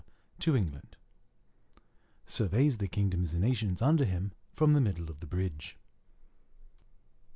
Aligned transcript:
to 0.39 0.57
England 0.57 0.97
Surveys 2.25 2.79
the 2.79 2.87
kingdoms 2.87 3.35
and 3.35 3.43
nations 3.43 3.83
under 3.83 4.03
him 4.03 4.31
from 4.51 4.73
the 4.73 4.81
middle 4.81 5.11
of 5.11 5.19
the 5.19 5.27
bridge. 5.27 5.77